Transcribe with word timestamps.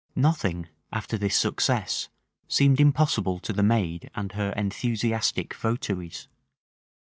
Nothing, 0.15 0.67
after 0.91 1.15
this 1.15 1.35
success, 1.37 2.09
seemed 2.47 2.79
impossible 2.79 3.37
to 3.41 3.53
the 3.53 3.61
maid 3.61 4.09
and 4.15 4.31
her 4.31 4.51
enthusiastic 4.57 5.53
votaries. 5.53 6.27